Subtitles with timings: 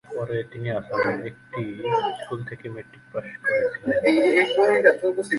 [0.05, 1.63] পরে তিনি আসামের একটি
[2.19, 3.99] স্কুল থেকে ম্যাট্রিক পাস করেছিলেন।